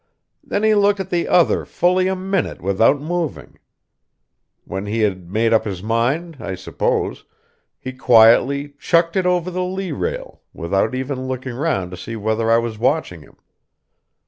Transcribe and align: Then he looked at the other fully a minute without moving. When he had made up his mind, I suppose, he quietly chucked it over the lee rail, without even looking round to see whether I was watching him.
Then 0.43 0.63
he 0.63 0.73
looked 0.73 0.99
at 0.99 1.11
the 1.11 1.27
other 1.27 1.63
fully 1.63 2.07
a 2.07 2.15
minute 2.15 2.59
without 2.59 2.99
moving. 2.99 3.59
When 4.65 4.87
he 4.87 5.01
had 5.01 5.31
made 5.31 5.53
up 5.53 5.63
his 5.63 5.83
mind, 5.83 6.37
I 6.39 6.55
suppose, 6.55 7.23
he 7.77 7.93
quietly 7.93 8.73
chucked 8.79 9.15
it 9.15 9.27
over 9.27 9.51
the 9.51 9.63
lee 9.63 9.91
rail, 9.91 10.41
without 10.53 10.95
even 10.95 11.27
looking 11.27 11.53
round 11.53 11.91
to 11.91 11.97
see 11.97 12.15
whether 12.15 12.49
I 12.49 12.57
was 12.57 12.79
watching 12.79 13.21
him. 13.21 13.35